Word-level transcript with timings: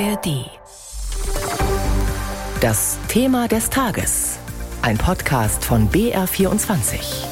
ARD. 0.00 0.50
Das 2.60 2.98
Thema 3.06 3.46
des 3.46 3.70
Tages. 3.70 4.40
Ein 4.82 4.98
Podcast 4.98 5.64
von 5.64 5.88
BR24. 5.88 7.26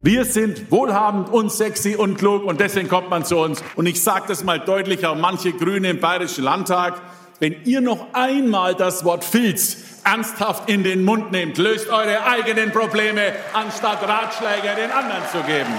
Wir 0.00 0.24
sind 0.24 0.70
wohlhabend 0.70 1.30
und 1.30 1.50
sexy 1.50 1.96
und 1.96 2.16
klug 2.16 2.44
und 2.44 2.60
deswegen 2.60 2.88
kommt 2.88 3.10
man 3.10 3.24
zu 3.24 3.38
uns. 3.38 3.64
Und 3.74 3.86
ich 3.86 4.00
sage 4.00 4.26
das 4.28 4.44
mal 4.44 4.60
deutlicher, 4.60 5.16
manche 5.16 5.52
Grüne 5.52 5.90
im 5.90 6.00
Bayerischen 6.00 6.44
Landtag, 6.44 7.00
wenn 7.40 7.56
ihr 7.64 7.80
noch 7.80 8.06
einmal 8.12 8.76
das 8.76 9.04
Wort 9.04 9.24
Filz 9.24 9.78
ernsthaft 10.04 10.70
in 10.70 10.84
den 10.84 11.02
Mund 11.04 11.32
nehmt, 11.32 11.58
löst 11.58 11.88
eure 11.88 12.24
eigenen 12.24 12.70
Probleme, 12.70 13.32
anstatt 13.52 14.06
Ratschläge 14.06 14.76
den 14.76 14.92
anderen 14.92 15.22
zu 15.32 15.38
geben. 15.42 15.72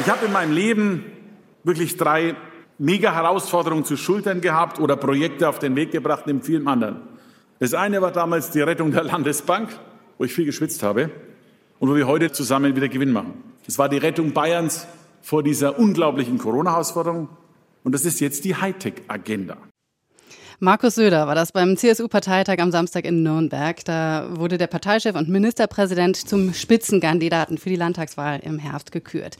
Ich 0.00 0.08
habe 0.08 0.26
in 0.26 0.32
meinem 0.32 0.52
Leben 0.52 1.04
wirklich 1.62 1.96
drei 1.96 2.34
mega 2.80 3.12
Herausforderungen 3.12 3.84
zu 3.84 3.96
schultern 3.96 4.40
gehabt 4.40 4.80
oder 4.80 4.96
Projekte 4.96 5.48
auf 5.48 5.58
den 5.58 5.76
Weg 5.76 5.92
gebracht, 5.92 6.26
neben 6.26 6.42
vielen 6.42 6.66
anderen. 6.66 7.02
Das 7.58 7.74
eine 7.74 8.00
war 8.00 8.10
damals 8.10 8.50
die 8.50 8.62
Rettung 8.62 8.90
der 8.90 9.04
Landesbank, 9.04 9.68
wo 10.16 10.24
ich 10.24 10.32
viel 10.32 10.46
geschwitzt 10.46 10.82
habe 10.82 11.10
und 11.78 11.90
wo 11.90 11.94
wir 11.94 12.06
heute 12.06 12.32
zusammen 12.32 12.74
wieder 12.74 12.88
Gewinn 12.88 13.12
machen. 13.12 13.34
Das 13.66 13.78
war 13.78 13.90
die 13.90 13.98
Rettung 13.98 14.32
Bayerns 14.32 14.86
vor 15.20 15.42
dieser 15.42 15.78
unglaublichen 15.78 16.38
Corona-Herausforderung 16.38 17.28
und 17.84 17.94
das 17.94 18.06
ist 18.06 18.18
jetzt 18.20 18.46
die 18.46 18.56
Hightech-Agenda. 18.56 19.58
Markus 20.62 20.96
Söder 20.96 21.26
war 21.26 21.34
das 21.34 21.52
beim 21.52 21.78
CSU-Parteitag 21.78 22.58
am 22.58 22.70
Samstag 22.70 23.06
in 23.06 23.22
Nürnberg. 23.22 23.82
Da 23.86 24.26
wurde 24.32 24.58
der 24.58 24.66
Parteichef 24.66 25.16
und 25.16 25.26
Ministerpräsident 25.26 26.18
zum 26.18 26.52
Spitzenkandidaten 26.52 27.56
für 27.56 27.70
die 27.70 27.76
Landtagswahl 27.76 28.40
im 28.40 28.58
Herbst 28.58 28.92
gekürt. 28.92 29.38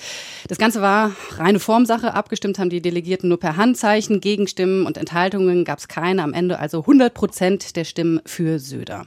Das 0.49 0.57
Ganze 0.57 0.81
war 0.81 1.13
reine 1.33 1.61
Formsache. 1.61 2.15
Abgestimmt 2.15 2.59
haben 2.59 2.71
die 2.71 2.81
Delegierten 2.81 3.29
nur 3.29 3.39
per 3.39 3.59
Handzeichen. 3.59 4.23
Gegenstimmen 4.23 4.87
und 4.87 4.97
Enthaltungen 4.97 5.67
gab 5.67 5.81
es 5.81 5.89
keine. 5.89 6.23
Am 6.23 6.33
Ende 6.33 6.59
also 6.59 6.81
100 6.81 7.13
Prozent 7.13 7.77
der 7.77 7.85
Stimmen 7.85 8.23
für 8.25 8.59
Söder. 8.59 9.07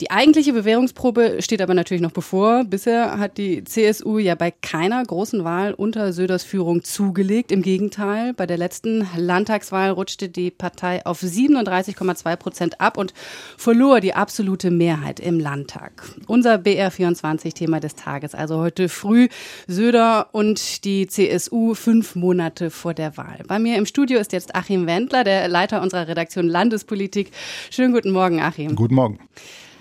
Die 0.00 0.12
eigentliche 0.12 0.52
Bewährungsprobe 0.52 1.38
steht 1.40 1.60
aber 1.60 1.74
natürlich 1.74 2.00
noch 2.02 2.12
bevor. 2.12 2.62
Bisher 2.62 3.18
hat 3.18 3.36
die 3.36 3.64
CSU 3.64 4.18
ja 4.18 4.36
bei 4.36 4.52
keiner 4.52 5.02
großen 5.04 5.42
Wahl 5.42 5.74
unter 5.74 6.12
Söders 6.12 6.44
Führung 6.44 6.84
zugelegt. 6.84 7.50
Im 7.50 7.62
Gegenteil, 7.62 8.32
bei 8.32 8.46
der 8.46 8.58
letzten 8.58 9.08
Landtagswahl 9.16 9.90
rutschte 9.90 10.28
die 10.28 10.52
Partei 10.52 11.04
auf 11.04 11.20
37,2 11.20 12.36
Prozent 12.36 12.80
ab 12.80 12.96
und 12.96 13.12
verlor 13.56 13.98
die 13.98 14.14
absolute 14.14 14.70
Mehrheit 14.70 15.18
im 15.18 15.40
Landtag. 15.40 16.04
Unser 16.28 16.54
BR24-Thema 16.54 17.80
des 17.80 17.96
Tages, 17.96 18.36
also 18.36 18.58
heute 18.58 18.88
früh 18.88 19.26
Söder 19.66 20.28
und 20.30 20.84
die 20.84 21.08
CSU 21.08 21.74
fünf 21.74 22.14
Monate 22.14 22.70
vor 22.70 22.94
der 22.94 23.16
Wahl. 23.16 23.40
Bei 23.48 23.58
mir 23.58 23.76
im 23.76 23.84
Studio 23.84 24.20
ist 24.20 24.32
jetzt 24.32 24.54
Achim 24.54 24.86
Wendler, 24.86 25.24
der 25.24 25.48
Leiter 25.48 25.82
unserer 25.82 26.06
Redaktion 26.06 26.46
Landespolitik. 26.46 27.32
Schönen 27.70 27.92
guten 27.92 28.12
Morgen, 28.12 28.40
Achim. 28.40 28.76
Guten 28.76 28.94
Morgen. 28.94 29.18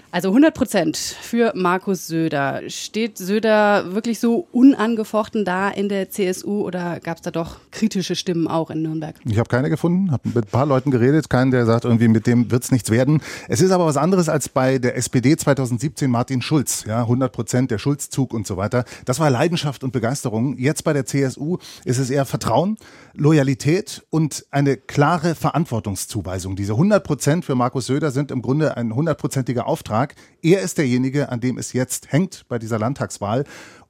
Also 0.09 0.30
100 0.30 0.53
Prozent 0.53 0.95
für 0.95 1.52
Markus 1.53 2.08
Söder. 2.08 2.61
Steht 2.69 3.17
Söder 3.17 3.94
wirklich 3.94 4.22
so 4.22 4.47
unangefochten 4.53 5.44
da 5.44 5.69
in 5.69 5.89
der 5.89 6.09
CSU 6.09 6.66
oder 6.66 7.02
gab 7.02 7.17
es 7.17 7.23
da 7.23 7.31
doch 7.31 7.58
kritische 7.72 8.16
Stimmen 8.16 8.47
auch 8.47 8.69
in 8.69 8.83
Nürnberg? 8.83 9.16
Ich 9.25 9.38
habe 9.38 9.49
keine 9.49 9.69
gefunden, 9.69 10.11
habe 10.11 10.30
mit 10.30 10.45
ein 10.45 10.49
paar 10.49 10.66
Leuten 10.66 10.91
geredet, 10.91 11.30
keinen, 11.30 11.52
der 11.52 11.66
sagt, 11.66 11.83
irgendwie 11.83 12.08
mit 12.08 12.25
dem 12.25 12.49
wird 12.52 12.64
es 12.64 12.72
nichts 12.72 12.89
werden. 12.89 13.22
Es 13.49 13.59
ist 13.59 13.72
aber 13.72 13.86
was 13.86 13.97
anderes 13.97 14.30
als 14.30 14.47
bei 14.47 14.80
der 14.80 14.95
SPD 14.95 15.36
2017 15.36 16.09
Martin 16.09 16.42
Schulz. 16.42 16.86
Ja, 16.88 17.02
100 17.02 17.33
Prozent 17.33 17.71
der 17.71 17.77
Schulzzug 17.77 18.33
und 18.33 18.47
so 18.47 18.55
weiter. 18.55 18.86
Das 19.03 19.19
war 19.19 19.30
Leidenschaft 19.30 19.83
und 19.83 19.92
Begeisterung. 19.92 20.58
Jetzt 20.58 20.86
bei 20.86 20.94
der 20.94 21.05
CSU 21.05 21.58
ist 21.83 21.97
es 21.97 22.09
eher 22.09 22.25
Vertrauen, 22.25 22.77
Loyalität 23.14 24.05
und 24.09 24.45
eine 24.52 24.77
klare 24.77 25.36
Verantwortungszuweisung. 25.36 26.55
Diese 26.55 26.73
100 26.73 27.03
Prozent 27.03 27.44
für 27.44 27.55
Markus 27.55 27.88
Söder 27.88 28.11
sind 28.11 28.31
im 28.31 28.42
Grunde 28.42 28.77
ein 28.77 28.95
hundertprozentiger 28.95 29.67
Auftrag 29.67 29.96
Bundestag. 29.97 30.15
Er 30.41 30.61
ist 30.61 30.77
derjenige, 30.77 31.30
an 31.30 31.39
dem 31.39 31.58
es 31.58 31.73
jetzt 31.73 32.11
hängt 32.11 32.45
bei 32.47 32.59
dieser 32.59 32.80
Landtagswahl. 32.80 33.45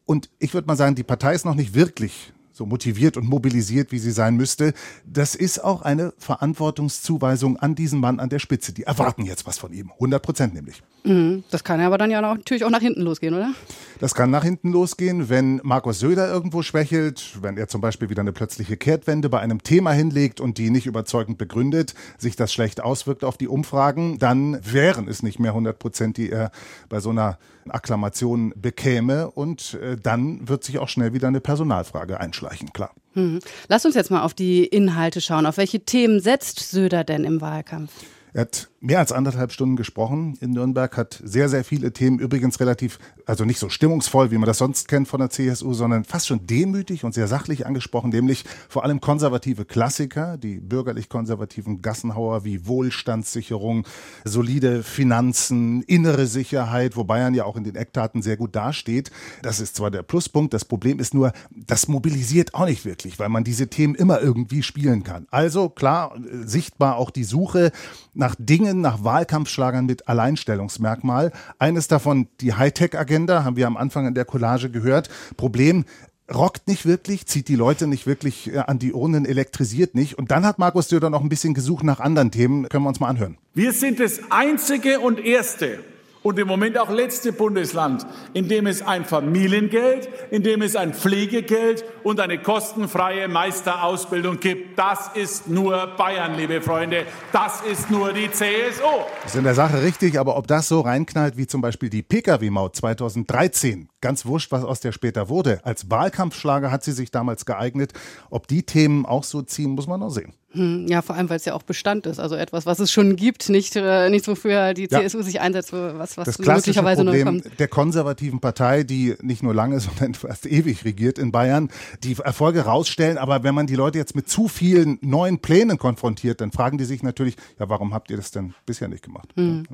Und 0.06 0.30
ich 0.40 0.54
würde 0.54 0.68
mal 0.68 0.78
sagen, 0.78 0.96
die 0.96 1.04
Partei 1.04 1.34
ist 1.34 1.46
noch 1.46 1.56
nicht 1.56 1.74
wirklich 1.74 2.34
so 2.58 2.66
motiviert 2.66 3.18
und 3.18 3.30
mobilisiert, 3.30 3.92
wie 3.92 4.00
sie 4.00 4.12
sein 4.12 4.36
müsste. 4.36 4.74
Das 5.06 5.36
ist 5.36 5.64
auch 5.64 5.84
eine 5.84 6.14
Verantwortungszuweisung 6.18 7.58
an 7.58 7.76
diesen 7.76 8.00
Mann 8.00 8.20
an 8.20 8.30
der 8.30 8.40
Spitze. 8.40 8.74
Die 8.74 8.84
erwarten 8.84 9.24
jetzt 9.24 9.46
was 9.46 9.60
von 9.60 9.72
ihm. 9.72 9.92
100 9.94 10.22
Prozent 10.22 10.54
nämlich. 10.56 10.82
Mhm. 11.04 11.44
Das 11.52 11.64
kann 11.64 11.80
aber 11.80 12.00
dann 12.00 12.10
ja 12.10 12.20
natürlich 12.20 12.66
auch 12.66 12.72
nach 12.72 12.82
hinten 12.82 13.02
losgehen, 13.02 13.36
oder? 13.36 13.54
Das 14.00 14.16
kann 14.16 14.32
nach 14.32 14.44
hinten 14.44 14.72
losgehen, 14.72 15.30
wenn 15.30 15.62
Markus 15.64 16.00
Söder 16.00 16.28
irgendwo 16.28 16.64
schwächelt, 16.64 17.38
wenn 17.42 17.58
er 17.58 17.68
zum 17.68 17.80
Beispiel 17.80 18.10
wieder 18.10 18.22
eine 18.22 18.34
plötzliche 18.34 18.76
Kehrtwende 18.76 19.30
bei 19.30 19.40
einem 19.40 19.62
Thema 19.62 19.92
hinlegt 19.92 20.42
und 20.42 20.58
die 20.58 20.72
nicht 20.72 20.88
überzeugend 20.88 21.38
begründet, 21.38 21.94
sich 22.18 22.36
das 22.36 22.52
schlecht 22.52 22.82
auswirkt 22.82 23.24
auf 23.24 23.38
die 23.38 23.48
Umfragen, 23.48 24.18
dann 24.18 24.60
wären 24.64 25.08
es 25.08 25.22
nicht 25.22 25.40
mehr 25.40 25.52
100 25.52 25.78
Prozent, 25.78 26.18
die 26.18 26.32
er 26.32 26.52
bei 26.90 27.00
so 27.00 27.12
einer 27.12 27.38
Akklamation 27.72 28.54
bekäme. 28.56 29.32
Und 29.32 29.76
äh, 29.76 29.96
dann 29.96 30.48
wird 30.48 30.64
sich 30.64 30.80
auch 30.80 30.90
schnell 30.90 31.14
wieder 31.14 31.28
eine 31.28 31.42
Personalfrage 31.42 32.20
einschleichen, 32.20 32.74
klar. 32.74 32.92
Mhm. 33.14 33.40
Lass 33.68 33.86
uns 33.86 33.96
jetzt 33.96 34.12
mal 34.12 34.22
auf 34.22 34.34
die 34.34 34.66
Inhalte 34.66 35.22
schauen. 35.22 35.46
Auf 35.46 35.58
welche 35.58 35.82
Themen 35.82 36.20
setzt 36.20 36.60
Söder 36.60 37.04
denn 37.04 37.24
im 37.24 37.42
Wahlkampf? 37.42 37.92
Er 38.34 38.42
hat 38.42 38.70
mehr 38.88 39.00
als 39.00 39.12
anderthalb 39.12 39.52
Stunden 39.52 39.76
gesprochen 39.76 40.38
in 40.40 40.52
Nürnberg, 40.52 40.96
hat 40.96 41.22
sehr, 41.22 41.50
sehr 41.50 41.66
viele 41.66 41.92
Themen, 41.92 42.20
übrigens 42.20 42.62
relativ, 42.62 43.00
also 43.26 43.44
nicht 43.44 43.60
so 43.60 43.68
stimmungsvoll, 43.68 44.32
wie 44.32 44.38
man 44.38 44.48
das 44.48 44.60
sonst 44.60 44.88
kennt 44.88 45.10
von 45.10 45.20
der 45.20 45.30
CSU, 45.30 45.74
sondern 45.74 46.06
fast 46.06 46.28
schon 46.28 46.48
demütig 46.48 47.04
und 47.04 47.14
sehr 47.14 47.28
sachlich 47.28 47.66
angesprochen, 47.66 48.12
nämlich 48.12 48.46
vor 48.70 48.86
allem 48.86 49.02
konservative 49.02 49.66
Klassiker, 49.66 50.38
die 50.38 50.62
bürgerlich-konservativen 50.62 51.82
Gassenhauer 51.82 52.46
wie 52.46 52.66
Wohlstandssicherung, 52.66 53.86
solide 54.24 54.84
Finanzen, 54.84 55.82
innere 55.82 56.26
Sicherheit, 56.26 56.96
wo 56.96 57.04
Bayern 57.04 57.34
ja 57.34 57.44
auch 57.44 57.58
in 57.58 57.66
den 57.66 57.76
Eckdaten 57.76 58.22
sehr 58.22 58.38
gut 58.38 58.56
dasteht. 58.56 59.12
Das 59.42 59.60
ist 59.60 59.76
zwar 59.76 59.92
der 59.92 60.04
Pluspunkt, 60.04 60.54
das 60.54 60.64
Problem 60.64 61.00
ist 61.00 61.14
nur, 61.14 61.34
das 61.52 61.90
mobilisiert 61.90 62.54
auch 62.54 62.66
nicht 62.66 62.86
wirklich, 62.86 63.20
weil 63.20 63.28
man 63.28 63.44
diese 63.44 63.68
Themen 63.68 63.96
immer 63.96 64.22
irgendwie 64.22 64.64
spielen 64.64 65.04
kann. 65.04 65.28
Also 65.30 65.68
klar, 65.68 66.16
sichtbar 66.46 66.96
auch 66.96 67.10
die 67.10 67.26
Suche 67.26 67.74
nach 68.14 68.36
Dingen, 68.40 68.77
nach 68.82 69.04
Wahlkampfschlagern 69.04 69.86
mit 69.86 70.08
Alleinstellungsmerkmal. 70.08 71.32
Eines 71.60 71.88
davon 71.88 72.28
die 72.42 72.54
Hightech-Agenda, 72.54 73.44
haben 73.44 73.56
wir 73.56 73.68
am 73.68 73.78
Anfang 73.78 74.08
in 74.08 74.14
der 74.14 74.26
Collage 74.26 74.70
gehört. 74.70 75.10
Problem, 75.38 75.86
rockt 76.34 76.68
nicht 76.68 76.86
wirklich, 76.86 77.26
zieht 77.26 77.48
die 77.48 77.56
Leute 77.56 77.88
nicht 77.88 78.06
wirklich 78.06 78.54
äh, 78.54 78.60
an 78.60 78.80
die 78.80 78.94
Urnen, 78.94 79.26
elektrisiert 79.26 79.96
nicht. 79.96 80.18
Und 80.18 80.32
dann 80.32 80.46
hat 80.46 80.60
Markus 80.60 80.90
Söder 80.90 81.10
noch 81.10 81.22
ein 81.22 81.30
bisschen 81.30 81.54
gesucht 81.54 81.84
nach 81.84 82.00
anderen 82.00 82.32
Themen. 82.32 82.68
Können 82.70 82.84
wir 82.84 82.90
uns 82.90 83.00
mal 83.00 83.10
anhören. 83.10 83.38
Wir 83.54 83.74
sind 83.74 84.00
das 84.00 84.20
einzige 84.30 85.00
und 85.00 85.20
erste 85.20 85.80
und 86.24 86.40
im 86.40 86.48
Moment 86.48 86.78
auch 86.78 86.90
letzte 86.90 87.32
Bundesland, 87.32 88.06
in 88.34 88.48
dem 88.48 88.68
es 88.68 88.82
ein 88.82 89.06
Familiengeld, 89.06 90.10
in 90.32 90.44
dem 90.44 90.62
es 90.62 90.76
ein 90.76 90.94
Pflegegeld 90.94 91.86
und 92.04 92.20
eine 92.20 92.40
kostenfreie 92.40 93.28
Meisterausbildung 93.28 94.40
gibt. 94.40 94.78
Das 94.78 95.12
ist 95.14 95.48
nur 95.48 95.88
Bayern, 95.98 96.36
liebe 96.36 96.62
Freunde. 96.62 97.06
Das 97.32 97.62
ist 97.62 97.90
nur 97.90 98.14
die 98.14 98.32
CSU. 98.32 98.84
Das 99.24 99.34
ist 99.34 99.38
in 99.38 99.44
der 99.44 99.56
Sache 99.56 99.82
richtig, 99.82 100.20
aber 100.20 100.38
ob 100.38 100.48
das 100.48 100.68
so 100.68 100.82
reinknallt 100.82 101.38
wie 101.38 101.48
zum 101.48 101.62
Beispiel 101.62 101.90
die 101.90 102.04
Pkw-Maut 102.04 102.76
2013, 102.76 103.90
ganz 104.02 104.26
wurscht, 104.26 104.52
was 104.52 104.64
aus 104.64 104.80
der 104.80 104.92
später 104.92 105.30
wurde. 105.30 105.62
Als 105.64 105.90
Wahlkampfschlager 105.90 106.72
hat 106.72 106.84
sie 106.84 106.92
sich 106.92 107.12
damals 107.12 107.46
geeignet. 107.46 107.94
Ob 108.30 108.48
die 108.48 108.64
Themen 108.64 109.06
auch 109.06 109.24
so 109.24 109.42
ziehen, 109.42 109.72
muss 109.72 109.88
man 109.88 110.00
noch 110.00 110.10
sehen. 110.10 110.34
Hm, 110.52 110.88
ja, 110.88 111.02
vor 111.02 111.16
allem, 111.16 111.30
weil 111.30 111.38
es 111.38 111.46
ja 111.46 111.54
auch 111.54 111.64
Bestand 111.64 112.06
ist. 112.06 112.20
Also 112.20 112.36
etwas, 112.36 112.66
was 112.66 112.80
es 112.80 112.90
schon 112.92 113.18
gibt, 113.18 113.50
nicht 113.50 113.76
äh, 113.76 114.10
nichts, 114.10 114.28
wofür 114.30 114.74
die 114.74 114.88
ja. 114.90 115.02
CSU 115.02 115.22
sich 115.22 115.42
einsetzt, 115.42 115.74
was, 115.74 116.18
was 116.18 116.26
das 116.26 116.40
möglicherweise 116.40 117.04
Problem 117.04 117.26
neu 117.26 117.42
kommt. 117.42 117.60
Der 117.60 117.68
konservativen 117.68 118.40
Partei, 118.40 118.84
die 118.84 119.16
nicht 119.22 119.44
nur 119.44 119.54
lange, 119.54 119.80
sondern 119.82 120.14
fast 120.14 120.46
ewig 120.46 120.86
regiert 120.86 121.20
in 121.20 121.32
Bayern, 121.32 121.70
die 122.04 122.16
Erfolge 122.24 122.62
rausstellen. 122.62 123.18
Aber 123.18 123.44
wenn 123.44 123.54
man 123.54 123.68
die 123.68 123.76
Leute 123.76 123.98
jetzt 123.98 124.16
mit 124.16 124.30
zu 124.30 124.48
vielen 124.48 124.98
neuen 125.02 125.40
Plänen 125.40 125.78
konfrontiert, 125.78 126.40
dann 126.40 126.52
fragen 126.52 126.78
die 126.78 126.86
sich 126.86 127.04
natürlich, 127.04 127.36
ja, 127.60 127.68
warum 127.68 127.94
habt 127.94 128.10
ihr 128.10 128.18
das 128.18 128.32
denn 128.32 128.54
bisher 128.66 128.88
nicht 128.88 129.04
gemacht? 129.04 129.30
Hm. 129.36 129.66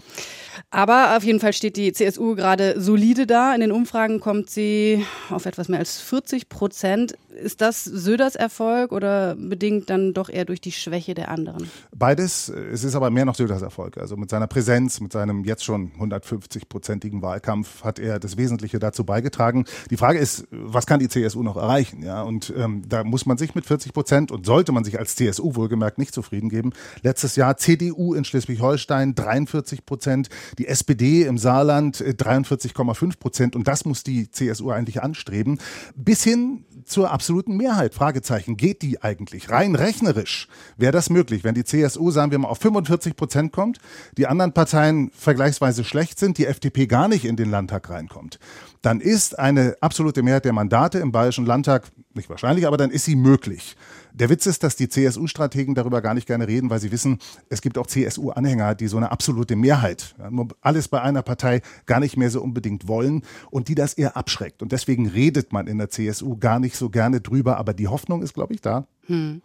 Aber 0.71 1.15
auf 1.15 1.23
jeden 1.23 1.39
Fall 1.39 1.53
steht 1.53 1.77
die 1.77 1.93
CSU 1.93 2.35
gerade 2.35 2.81
solide 2.81 3.27
da. 3.27 3.53
In 3.53 3.61
den 3.61 3.71
Umfragen 3.71 4.12
kommt 4.19 4.49
sie 4.49 5.05
auf 5.29 5.45
etwas 5.45 5.69
mehr 5.69 5.79
als 5.79 5.99
40 5.99 6.49
Prozent. 6.49 7.15
Ist 7.35 7.61
das 7.61 7.83
Söders 7.83 8.35
Erfolg 8.35 8.91
oder 8.91 9.35
bedingt 9.35 9.89
dann 9.89 10.13
doch 10.13 10.29
eher 10.29 10.45
durch 10.45 10.61
die 10.61 10.71
Schwäche 10.71 11.13
der 11.13 11.29
anderen? 11.29 11.69
Beides. 11.95 12.49
Es 12.49 12.83
ist 12.83 12.95
aber 12.95 13.09
mehr 13.09 13.25
noch 13.25 13.35
Söders 13.35 13.61
Erfolg. 13.61 13.97
Also 13.97 14.17
mit 14.17 14.29
seiner 14.29 14.47
Präsenz, 14.47 14.99
mit 14.99 15.11
seinem 15.11 15.43
jetzt 15.43 15.63
schon 15.63 15.91
150-prozentigen 15.99 17.21
Wahlkampf 17.21 17.83
hat 17.83 17.99
er 17.99 18.19
das 18.19 18.37
Wesentliche 18.37 18.79
dazu 18.79 19.03
beigetragen. 19.03 19.65
Die 19.89 19.97
Frage 19.97 20.19
ist, 20.19 20.47
was 20.51 20.85
kann 20.85 20.99
die 20.99 21.09
CSU 21.09 21.43
noch 21.43 21.57
erreichen? 21.57 22.03
Ja, 22.03 22.21
und 22.21 22.53
ähm, 22.55 22.83
da 22.87 23.03
muss 23.03 23.25
man 23.25 23.37
sich 23.37 23.55
mit 23.55 23.65
40 23.65 23.93
Prozent 23.93 24.31
und 24.31 24.45
sollte 24.45 24.71
man 24.71 24.83
sich 24.83 24.99
als 24.99 25.15
CSU 25.15 25.55
wohlgemerkt 25.55 25.97
nicht 25.97 26.13
zufrieden 26.13 26.49
geben. 26.49 26.73
Letztes 27.01 27.35
Jahr 27.35 27.57
CDU 27.57 28.13
in 28.13 28.25
Schleswig-Holstein 28.25 29.15
43 29.15 29.85
Prozent, 29.85 30.29
die 30.57 30.67
SPD 30.67 31.23
im 31.23 31.37
Saarland 31.37 31.97
43,5 31.97 33.03
äh, 33.13 33.17
Prozent 33.17 33.55
und 33.55 33.67
das 33.67 33.85
muss 33.85 34.03
die 34.03 34.29
CSU 34.29 34.69
eigentlich 34.69 35.01
anstreben. 35.01 35.59
Bis 35.95 36.23
hin 36.23 36.65
zur 36.85 37.11
absoluten 37.23 37.55
Mehrheit? 37.55 37.93
Fragezeichen. 37.93 38.57
Geht 38.57 38.81
die 38.81 39.01
eigentlich? 39.01 39.49
Rein 39.49 39.75
rechnerisch 39.75 40.49
wäre 40.75 40.91
das 40.91 41.09
möglich, 41.09 41.45
wenn 41.45 41.55
die 41.55 41.63
CSU, 41.63 42.11
sagen 42.11 42.31
wir 42.31 42.37
mal, 42.37 42.49
auf 42.49 42.57
45 42.57 43.15
Prozent 43.15 43.53
kommt, 43.53 43.77
die 44.17 44.27
anderen 44.27 44.51
Parteien 44.51 45.09
vergleichsweise 45.15 45.85
schlecht 45.85 46.19
sind, 46.19 46.37
die 46.37 46.45
FDP 46.45 46.85
gar 46.85 47.07
nicht 47.07 47.23
in 47.23 47.37
den 47.37 47.49
Landtag 47.49 47.89
reinkommt. 47.89 48.39
Dann 48.83 48.99
ist 48.99 49.39
eine 49.39 49.77
absolute 49.79 50.21
Mehrheit 50.23 50.43
der 50.43 50.51
Mandate 50.51 50.99
im 50.99 51.13
Bayerischen 51.13 51.45
Landtag 51.45 51.89
nicht 52.13 52.29
wahrscheinlich, 52.29 52.67
aber 52.67 52.77
dann 52.77 52.91
ist 52.91 53.05
sie 53.05 53.15
möglich. 53.15 53.75
Der 54.13 54.29
Witz 54.29 54.45
ist, 54.45 54.61
dass 54.61 54.75
die 54.75 54.89
CSU-Strategen 54.89 55.73
darüber 55.73 56.01
gar 56.01 56.13
nicht 56.13 56.27
gerne 56.27 56.47
reden, 56.47 56.69
weil 56.69 56.79
sie 56.79 56.91
wissen, 56.91 57.17
es 57.49 57.61
gibt 57.61 57.77
auch 57.77 57.87
CSU-Anhänger, 57.87 58.75
die 58.75 58.87
so 58.87 58.97
eine 58.97 59.09
absolute 59.11 59.55
Mehrheit, 59.55 60.13
alles 60.61 60.89
bei 60.89 61.01
einer 61.01 61.23
Partei 61.23 61.61
gar 61.85 62.01
nicht 62.01 62.17
mehr 62.17 62.29
so 62.29 62.41
unbedingt 62.41 62.87
wollen 62.87 63.23
und 63.49 63.69
die 63.69 63.75
das 63.75 63.93
eher 63.93 64.17
abschreckt. 64.17 64.61
Und 64.61 64.73
deswegen 64.73 65.07
redet 65.07 65.53
man 65.53 65.67
in 65.67 65.77
der 65.77 65.89
CSU 65.89 66.37
gar 66.37 66.59
nicht 66.59 66.75
so 66.75 66.89
gerne 66.89 67.21
drüber, 67.21 67.57
aber 67.57 67.73
die 67.73 67.87
Hoffnung 67.87 68.21
ist, 68.21 68.33
glaube 68.33 68.53
ich, 68.53 68.61
da. 68.61 68.85
Hm. 69.07 69.41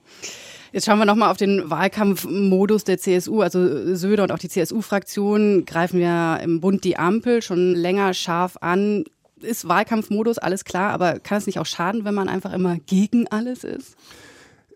Jetzt 0.72 0.84
schauen 0.84 0.98
wir 0.98 1.06
nochmal 1.06 1.30
auf 1.30 1.38
den 1.38 1.70
Wahlkampfmodus 1.70 2.82
der 2.82 2.98
CSU. 2.98 3.40
Also 3.40 3.94
Söder 3.94 4.24
und 4.24 4.32
auch 4.32 4.38
die 4.38 4.50
CSU-Fraktion 4.50 5.64
greifen 5.64 6.00
ja 6.00 6.36
im 6.36 6.60
Bund 6.60 6.82
die 6.82 6.98
Ampel 6.98 7.40
schon 7.40 7.74
länger 7.74 8.12
scharf 8.12 8.58
an. 8.60 9.04
Ist 9.40 9.68
Wahlkampfmodus, 9.68 10.38
alles 10.38 10.64
klar, 10.64 10.92
aber 10.92 11.18
kann 11.20 11.38
es 11.38 11.46
nicht 11.46 11.58
auch 11.58 11.66
schaden, 11.66 12.04
wenn 12.04 12.14
man 12.14 12.28
einfach 12.28 12.52
immer 12.52 12.78
gegen 12.78 13.28
alles 13.28 13.64
ist? 13.64 13.96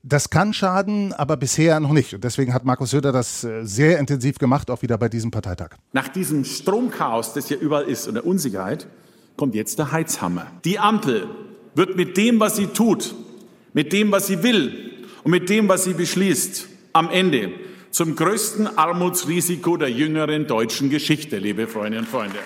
Das 0.04 0.30
kann 0.30 0.52
schaden, 0.52 1.12
aber 1.12 1.36
bisher 1.36 1.78
noch 1.78 1.92
nicht. 1.92 2.12
Und 2.12 2.24
deswegen 2.24 2.52
hat 2.52 2.64
Markus 2.64 2.90
Söder 2.90 3.12
das 3.12 3.44
äh, 3.44 3.64
sehr 3.64 4.00
intensiv 4.00 4.38
gemacht, 4.38 4.68
auch 4.70 4.82
wieder 4.82 4.98
bei 4.98 5.08
diesem 5.08 5.30
Parteitag. 5.30 5.76
Nach 5.92 6.08
diesem 6.08 6.44
Stromchaos, 6.44 7.34
das 7.34 7.46
hier 7.46 7.60
überall 7.60 7.84
ist 7.84 8.08
und 8.08 8.14
der 8.14 8.26
Unsicherheit, 8.26 8.88
kommt 9.36 9.54
jetzt 9.54 9.78
der 9.78 9.92
Heizhammer. 9.92 10.48
Die 10.64 10.78
Ampel 10.80 11.28
wird 11.74 11.96
mit 11.96 12.16
dem, 12.16 12.40
was 12.40 12.56
sie 12.56 12.66
tut, 12.66 13.14
mit 13.72 13.92
dem, 13.92 14.10
was 14.10 14.26
sie 14.26 14.42
will 14.42 15.06
und 15.22 15.30
mit 15.30 15.48
dem, 15.48 15.68
was 15.68 15.84
sie 15.84 15.94
beschließt, 15.94 16.68
am 16.92 17.08
Ende 17.08 17.52
zum 17.92 18.16
größten 18.16 18.78
Armutsrisiko 18.78 19.76
der 19.76 19.90
jüngeren 19.90 20.46
deutschen 20.46 20.90
Geschichte, 20.90 21.38
liebe 21.38 21.66
Freundinnen 21.66 22.04
und 22.04 22.10
Freunde. 22.10 22.38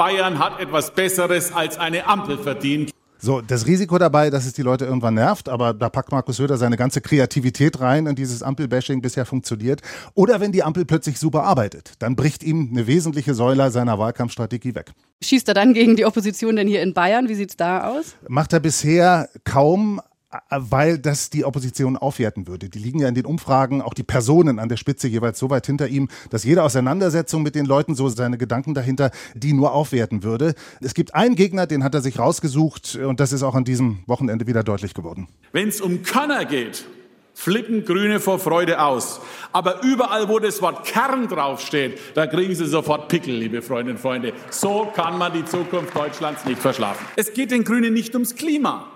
Bayern 0.00 0.38
hat 0.38 0.58
etwas 0.58 0.92
Besseres 0.92 1.52
als 1.52 1.76
eine 1.76 2.06
Ampel 2.06 2.38
verdient. 2.38 2.90
So, 3.18 3.42
das 3.42 3.66
Risiko 3.66 3.98
dabei, 3.98 4.30
dass 4.30 4.46
es 4.46 4.54
die 4.54 4.62
Leute 4.62 4.86
irgendwann 4.86 5.12
nervt, 5.12 5.50
aber 5.50 5.74
da 5.74 5.90
packt 5.90 6.10
Markus 6.10 6.38
Söder 6.38 6.56
seine 6.56 6.78
ganze 6.78 7.02
Kreativität 7.02 7.80
rein 7.80 8.06
in 8.06 8.14
dieses 8.14 8.42
Ampelbashing 8.42 9.02
bisher 9.02 9.26
funktioniert. 9.26 9.82
Oder 10.14 10.40
wenn 10.40 10.52
die 10.52 10.62
Ampel 10.62 10.86
plötzlich 10.86 11.18
super 11.18 11.42
arbeitet, 11.42 11.92
dann 11.98 12.16
bricht 12.16 12.42
ihm 12.42 12.70
eine 12.72 12.86
wesentliche 12.86 13.34
Säule 13.34 13.70
seiner 13.70 13.98
Wahlkampfstrategie 13.98 14.74
weg. 14.74 14.92
Schießt 15.22 15.46
er 15.48 15.52
dann 15.52 15.74
gegen 15.74 15.96
die 15.96 16.06
Opposition 16.06 16.56
denn 16.56 16.66
hier 16.66 16.80
in 16.80 16.94
Bayern? 16.94 17.28
Wie 17.28 17.34
sieht's 17.34 17.58
da 17.58 17.90
aus? 17.90 18.16
Macht 18.26 18.54
er 18.54 18.60
bisher 18.60 19.28
kaum, 19.44 20.00
weil 20.48 20.98
das 20.98 21.30
die 21.30 21.44
Opposition 21.44 21.96
aufwerten 21.96 22.46
würde. 22.46 22.68
Die 22.68 22.78
liegen 22.78 23.00
ja 23.00 23.08
in 23.08 23.14
den 23.14 23.26
Umfragen, 23.26 23.82
auch 23.82 23.94
die 23.94 24.02
Personen 24.02 24.58
an 24.58 24.68
der 24.68 24.76
Spitze 24.76 25.08
jeweils 25.08 25.38
so 25.38 25.50
weit 25.50 25.66
hinter 25.66 25.88
ihm, 25.88 26.08
dass 26.30 26.44
jede 26.44 26.62
Auseinandersetzung 26.62 27.42
mit 27.42 27.54
den 27.54 27.66
Leuten, 27.66 27.94
so 27.94 28.08
seine 28.08 28.38
Gedanken 28.38 28.74
dahinter, 28.74 29.10
die 29.34 29.52
nur 29.52 29.72
aufwerten 29.72 30.22
würde. 30.22 30.54
Es 30.80 30.94
gibt 30.94 31.14
einen 31.14 31.34
Gegner, 31.34 31.66
den 31.66 31.82
hat 31.82 31.94
er 31.94 32.00
sich 32.00 32.18
rausgesucht 32.18 32.96
und 32.96 33.18
das 33.20 33.32
ist 33.32 33.42
auch 33.42 33.54
an 33.54 33.64
diesem 33.64 34.00
Wochenende 34.06 34.46
wieder 34.46 34.62
deutlich 34.62 34.94
geworden. 34.94 35.28
Wenn 35.52 35.68
es 35.68 35.80
um 35.80 36.02
Könner 36.02 36.44
geht, 36.44 36.86
flippen 37.34 37.84
Grüne 37.84 38.20
vor 38.20 38.38
Freude 38.38 38.80
aus. 38.80 39.20
Aber 39.52 39.82
überall, 39.82 40.28
wo 40.28 40.38
das 40.38 40.62
Wort 40.62 40.84
Kern 40.86 41.26
draufsteht, 41.26 41.98
da 42.14 42.26
kriegen 42.26 42.54
sie 42.54 42.66
sofort 42.66 43.08
Pickel, 43.08 43.34
liebe 43.34 43.62
Freundinnen 43.62 43.96
und 43.96 44.02
Freunde. 44.02 44.32
So 44.50 44.92
kann 44.94 45.18
man 45.18 45.32
die 45.32 45.44
Zukunft 45.44 45.96
Deutschlands 45.96 46.44
nicht 46.44 46.60
verschlafen. 46.60 47.04
Es 47.16 47.32
geht 47.32 47.50
den 47.50 47.64
Grünen 47.64 47.94
nicht 47.94 48.14
ums 48.14 48.36
Klima 48.36 48.86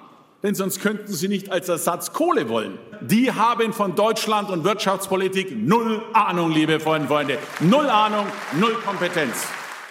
denn 0.45 0.55
sonst 0.55 0.81
könnten 0.81 1.13
sie 1.13 1.27
nicht 1.27 1.51
als 1.51 1.71
Ersatz 1.71 2.13
Kohle 2.13 2.51
wollen. 2.51 2.79
Die 3.01 3.33
haben 3.33 3.73
von 3.73 3.97
Deutschland 3.97 4.51
und 4.51 4.63
Wirtschaftspolitik 4.63 5.57
null 5.57 6.03
Ahnung, 6.13 6.53
liebe 6.53 6.79
Freunde 6.79 7.05
und 7.05 7.09
Freunde. 7.09 7.39
Null 7.61 7.89
Ahnung, 7.89 8.27
null 8.61 8.75
Kompetenz. 8.85 9.47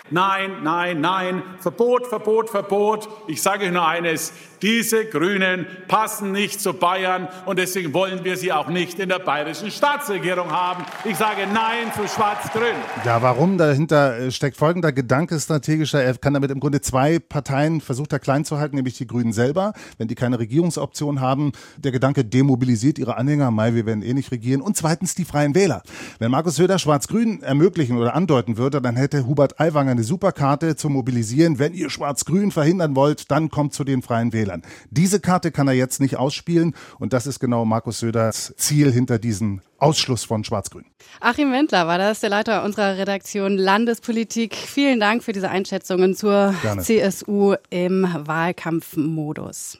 Nein, 0.09 0.63
nein, 0.63 0.99
nein, 0.99 1.43
Verbot, 1.59 2.07
Verbot, 2.07 2.49
Verbot. 2.49 3.07
Ich 3.27 3.41
sage 3.41 3.65
euch 3.65 3.71
nur 3.71 3.87
eines, 3.87 4.33
diese 4.61 5.05
Grünen 5.05 5.65
passen 5.87 6.33
nicht 6.33 6.59
zu 6.59 6.73
Bayern 6.73 7.29
und 7.45 7.57
deswegen 7.57 7.93
wollen 7.93 8.25
wir 8.25 8.35
sie 8.35 8.51
auch 8.51 8.67
nicht 8.67 8.99
in 8.99 9.07
der 9.07 9.19
bayerischen 9.19 9.71
Staatsregierung 9.71 10.51
haben. 10.51 10.83
Ich 11.05 11.15
sage 11.15 11.47
Nein 11.53 11.91
zu 11.95 12.05
Schwarz-Grün. 12.05 12.75
Ja, 13.05 13.21
warum? 13.21 13.57
Dahinter 13.57 14.29
steckt 14.29 14.57
folgender 14.57 14.91
Gedanke 14.91 15.39
strategischer. 15.39 16.03
Er 16.03 16.17
kann 16.17 16.33
damit 16.33 16.51
im 16.51 16.59
Grunde 16.59 16.81
zwei 16.81 17.19
Parteien 17.19 17.79
versucht 17.79 18.11
er 18.11 18.19
klein 18.19 18.43
zu 18.43 18.59
halten, 18.59 18.75
nämlich 18.75 18.97
die 18.97 19.07
Grünen 19.07 19.31
selber, 19.31 19.71
wenn 19.97 20.09
die 20.09 20.15
keine 20.15 20.37
Regierungsoption 20.37 21.21
haben. 21.21 21.53
Der 21.77 21.93
Gedanke 21.93 22.25
demobilisiert 22.25 22.99
ihre 22.99 23.15
Anhänger, 23.15 23.51
Mai, 23.51 23.73
wir 23.73 23.85
werden 23.85 24.03
eh 24.03 24.13
nicht 24.13 24.31
regieren. 24.31 24.61
Und 24.61 24.75
zweitens 24.75 25.15
die 25.15 25.23
Freien 25.23 25.55
Wähler. 25.55 25.81
Wenn 26.19 26.31
Markus 26.31 26.57
Söder 26.57 26.77
Schwarz-Grün 26.77 27.41
ermöglichen 27.41 27.97
oder 27.97 28.15
andeuten 28.15 28.57
würde, 28.57 28.81
dann 28.81 28.97
hätte 28.97 29.25
Hubert 29.25 29.61
Aiwanger 29.61 29.92
eine 29.93 30.03
Superkarte 30.03 30.75
zum 30.75 30.93
Mobilisieren. 30.93 31.57
Wenn 31.57 31.73
ihr 31.73 31.89
Schwarz-Grün 31.89 32.51
verhindern 32.51 32.95
wollt, 32.95 33.31
dann 33.31 33.49
kommt 33.49 33.73
zu 33.73 33.83
den 33.83 34.01
Freien 34.03 34.31
Wählern. 34.31 34.43
Wählern. 34.43 34.61
Diese 34.89 35.19
Karte 35.19 35.51
kann 35.51 35.67
er 35.67 35.73
jetzt 35.73 36.01
nicht 36.01 36.17
ausspielen 36.17 36.75
und 36.99 37.13
das 37.13 37.27
ist 37.27 37.39
genau 37.39 37.65
Markus 37.65 37.99
Söders 37.99 38.53
Ziel 38.57 38.91
hinter 38.91 39.19
diesem 39.19 39.61
Ausschluss 39.77 40.23
von 40.23 40.43
Schwarz-Grün. 40.43 40.85
Achim 41.19 41.51
Wendler 41.51 41.87
war 41.87 41.97
das, 41.97 42.19
der 42.19 42.29
Leiter 42.29 42.63
unserer 42.63 42.97
Redaktion 42.97 43.57
Landespolitik. 43.57 44.55
Vielen 44.55 44.99
Dank 44.99 45.23
für 45.23 45.33
diese 45.33 45.49
Einschätzungen 45.49 46.15
zur 46.15 46.53
Gerne. 46.61 46.81
CSU 46.81 47.55
im 47.69 48.07
Wahlkampfmodus. 48.13 49.79